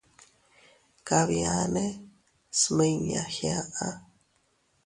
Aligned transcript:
Kabiane 1.07 1.85
smiña 2.59 3.21
giaʼa. 3.35 3.87